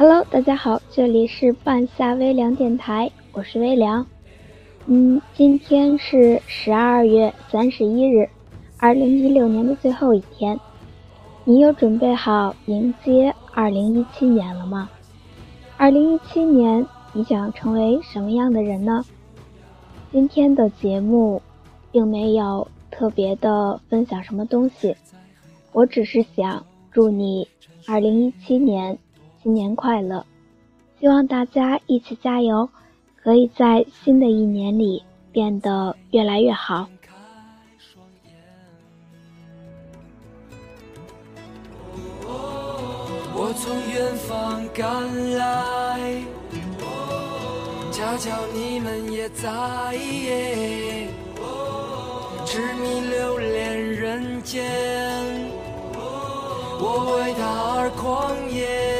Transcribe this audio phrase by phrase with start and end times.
[0.00, 4.06] Hello，大家好，这里是半夏微凉电台，我是微凉。
[4.86, 8.26] 嗯，今天是十二月三十一日，
[8.78, 10.58] 二零一六年的最后一天。
[11.44, 14.88] 你有准备好迎接二零一七年了吗？
[15.76, 19.04] 二零一七年，你想成为什么样的人呢？
[20.10, 21.42] 今天的节目
[21.92, 24.96] 并没有特别的分享什么东西，
[25.72, 27.46] 我只是想祝你
[27.86, 28.96] 二零一七年。
[29.42, 30.24] 新年快乐！
[31.00, 32.68] 希望大家一起加油，
[33.22, 36.86] 可以在新的一年里变得越来越好。
[43.32, 46.22] 我从远方赶来，
[47.90, 49.50] 恰巧你们也在，
[52.44, 54.62] 痴迷留恋人间，
[56.78, 57.46] 我为他
[57.78, 58.99] 而狂野。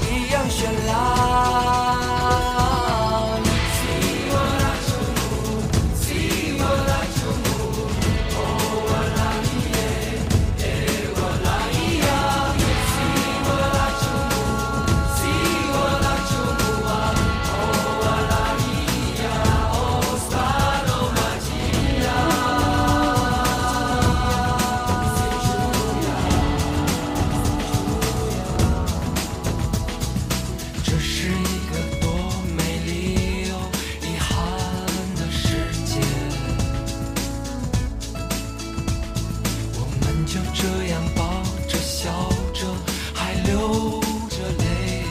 [0.00, 0.29] 夏花
[40.30, 42.08] 就这样抱着笑
[42.54, 42.64] 着
[43.12, 45.02] 还流着泪。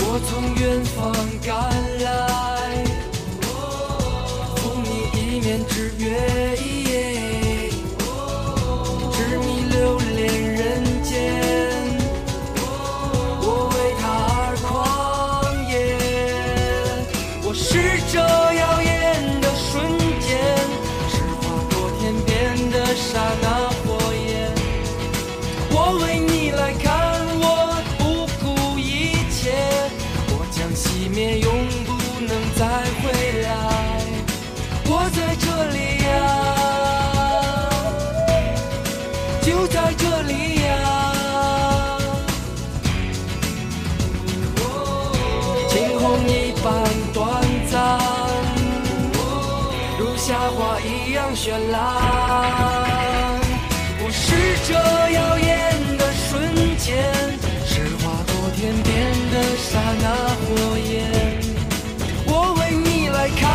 [0.00, 1.12] 我从远方
[1.44, 1.54] 赶
[2.02, 2.06] 来。
[4.56, 6.56] 送你一面之约
[46.66, 46.82] 般
[47.14, 47.22] 短
[47.70, 47.78] 暂，
[50.00, 51.74] 如夏花一样绚烂。
[54.02, 54.24] 我是
[54.66, 54.74] 这
[55.12, 55.48] 耀眼
[55.96, 56.26] 的瞬
[56.76, 56.86] 间。
[57.64, 57.72] 是
[58.02, 58.90] 划过天边
[59.30, 59.34] 的
[59.68, 60.04] 刹那
[60.42, 60.46] 火
[60.90, 60.90] 焰，
[62.26, 63.46] 我为你来看，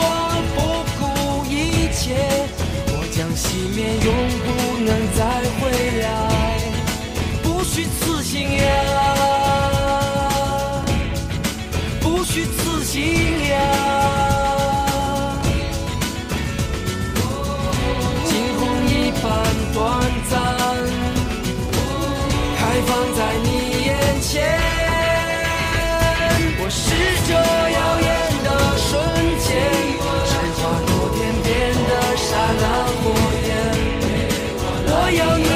[0.00, 0.04] 我
[0.54, 0.58] 不
[0.98, 1.02] 顾
[1.48, 2.04] 一切，
[2.92, 4.08] 我将熄灭，永
[4.44, 4.46] 不
[4.84, 5.18] 能再
[5.56, 5.60] 回
[6.02, 6.06] 来。
[7.42, 8.57] 不虚此行。
[35.10, 35.47] young